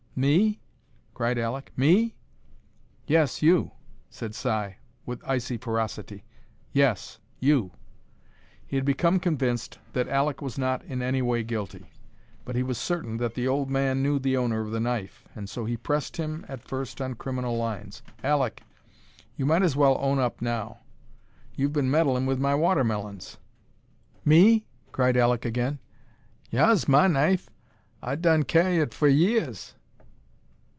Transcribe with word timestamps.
"Me?" 0.13 0.59
cried 1.13 1.37
Alek. 1.37 1.69
"Me?" 1.77 2.15
"Yes 3.07 3.41
you!" 3.41 3.71
said 4.09 4.35
Si, 4.35 4.75
with 5.05 5.23
icy 5.25 5.55
ferocity. 5.55 6.25
"Yes 6.73 7.17
you!" 7.39 7.71
He 8.67 8.75
had 8.75 8.83
become 8.83 9.19
convinced 9.21 9.79
that 9.93 10.09
Alek 10.09 10.41
was 10.41 10.57
not 10.59 10.83
in 10.83 11.01
any 11.01 11.21
way 11.21 11.43
guilty, 11.43 11.89
but 12.43 12.57
he 12.57 12.61
was 12.61 12.77
certain 12.77 13.17
that 13.17 13.35
the 13.35 13.47
old 13.47 13.71
man 13.71 14.03
knew 14.03 14.19
the 14.19 14.35
owner 14.35 14.59
of 14.59 14.69
the 14.71 14.81
knife, 14.81 15.25
and 15.33 15.49
so 15.49 15.63
he 15.63 15.77
pressed 15.77 16.17
him 16.17 16.45
at 16.49 16.67
first 16.67 16.99
on 16.99 17.15
criminal 17.15 17.55
lines. 17.57 18.03
"Alek, 18.21 18.63
you 19.37 19.45
might 19.45 19.63
as 19.63 19.77
well 19.77 19.97
own 20.01 20.19
up 20.19 20.41
now. 20.41 20.81
You've 21.55 21.73
been 21.73 21.89
meddlin' 21.89 22.25
with 22.25 22.37
my 22.37 22.53
watermelons!" 22.53 23.37
"Me?" 24.25 24.67
cried 24.91 25.15
Alek 25.15 25.45
again. 25.45 25.79
"Yah's 26.51 26.85
ma 26.89 27.07
knife. 27.07 27.49
I 28.03 28.15
done 28.15 28.43
cah'e 28.43 28.79
it 28.81 28.93
foh 28.93 29.05
yeahs." 29.05 29.75